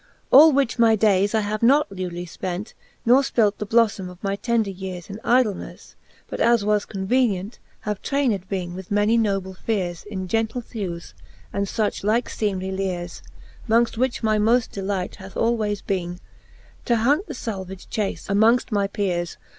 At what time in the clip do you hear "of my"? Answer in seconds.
4.09-4.35